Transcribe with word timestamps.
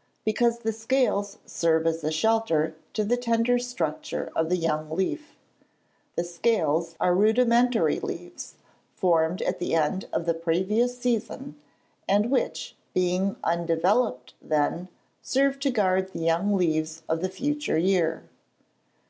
_Because 0.24 0.60
the 0.60 0.72
scales 0.72 1.36
serve 1.44 1.86
as 1.86 2.02
a 2.02 2.10
shelter 2.10 2.74
to 2.94 3.04
the 3.04 3.18
tender 3.18 3.58
structure 3.58 4.32
of 4.34 4.48
the 4.48 4.56
young 4.56 4.90
leaf. 4.90 5.36
The 6.16 6.24
scales 6.24 6.94
are 6.98 7.14
rudimentary 7.14 8.00
leaves, 8.00 8.54
formed 8.94 9.42
at 9.42 9.58
the 9.58 9.74
end 9.74 10.08
of 10.10 10.24
the 10.24 10.32
previous 10.32 10.96
season, 10.96 11.60
and 12.08 12.30
which, 12.30 12.74
being 12.94 13.36
undeveloped 13.44 14.32
then, 14.40 14.88
serve 15.20 15.58
to 15.58 15.70
guard 15.70 16.14
the 16.14 16.20
young 16.20 16.54
leaves 16.54 17.02
of 17.06 17.20
the 17.20 17.28
future 17.28 17.76
year. 17.76 18.22